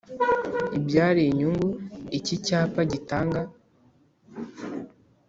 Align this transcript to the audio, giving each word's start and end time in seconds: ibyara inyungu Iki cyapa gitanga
ibyara 0.77 1.21
inyungu 1.29 1.69
Iki 2.17 2.35
cyapa 2.45 2.81
gitanga 2.91 3.41